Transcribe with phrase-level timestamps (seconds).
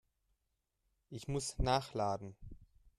[1.11, 2.35] Ich muss nachladen.